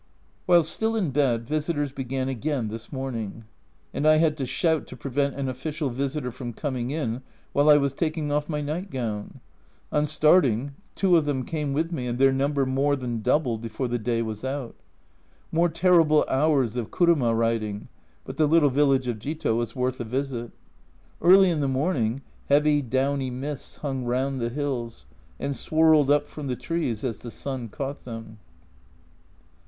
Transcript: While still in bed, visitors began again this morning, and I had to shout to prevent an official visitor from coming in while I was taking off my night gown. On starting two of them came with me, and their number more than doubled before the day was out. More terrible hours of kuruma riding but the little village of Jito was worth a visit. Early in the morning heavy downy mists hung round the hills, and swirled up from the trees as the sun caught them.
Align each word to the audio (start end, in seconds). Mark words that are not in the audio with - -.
While 0.47 0.63
still 0.63 0.95
in 0.95 1.11
bed, 1.11 1.45
visitors 1.47 1.91
began 1.91 2.27
again 2.27 2.69
this 2.69 2.91
morning, 2.91 3.43
and 3.93 4.07
I 4.07 4.17
had 4.17 4.35
to 4.37 4.47
shout 4.47 4.87
to 4.87 4.97
prevent 4.97 5.35
an 5.35 5.47
official 5.47 5.91
visitor 5.91 6.31
from 6.31 6.53
coming 6.53 6.89
in 6.89 7.21
while 7.53 7.69
I 7.69 7.77
was 7.77 7.93
taking 7.93 8.31
off 8.31 8.49
my 8.49 8.61
night 8.61 8.89
gown. 8.89 9.41
On 9.91 10.07
starting 10.07 10.73
two 10.95 11.15
of 11.17 11.25
them 11.25 11.43
came 11.45 11.71
with 11.71 11.91
me, 11.91 12.07
and 12.07 12.17
their 12.17 12.33
number 12.33 12.65
more 12.65 12.95
than 12.95 13.21
doubled 13.21 13.61
before 13.61 13.87
the 13.87 13.99
day 13.99 14.23
was 14.23 14.43
out. 14.43 14.73
More 15.51 15.69
terrible 15.69 16.25
hours 16.27 16.75
of 16.75 16.89
kuruma 16.89 17.35
riding 17.35 17.87
but 18.23 18.37
the 18.37 18.47
little 18.47 18.71
village 18.71 19.07
of 19.07 19.19
Jito 19.19 19.55
was 19.55 19.75
worth 19.75 19.99
a 19.99 20.03
visit. 20.03 20.49
Early 21.21 21.51
in 21.51 21.59
the 21.59 21.67
morning 21.67 22.23
heavy 22.49 22.81
downy 22.81 23.29
mists 23.29 23.77
hung 23.77 24.05
round 24.05 24.41
the 24.41 24.49
hills, 24.49 25.05
and 25.39 25.55
swirled 25.55 26.09
up 26.09 26.25
from 26.25 26.47
the 26.47 26.55
trees 26.55 27.03
as 27.03 27.19
the 27.19 27.29
sun 27.29 27.69
caught 27.69 28.03
them. 28.03 28.39